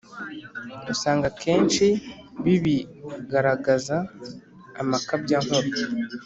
usanga 0.93 1.25
akenshi 1.31 1.85
bibigaragaza 2.43 3.97
amakabyankuru. 4.81 5.67